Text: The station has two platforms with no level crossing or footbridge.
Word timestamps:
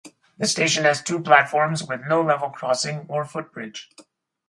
The 0.39 0.47
station 0.47 0.85
has 0.85 1.03
two 1.03 1.19
platforms 1.21 1.83
with 1.83 2.01
no 2.07 2.23
level 2.23 2.49
crossing 2.49 3.05
or 3.07 3.23
footbridge. 3.23 3.87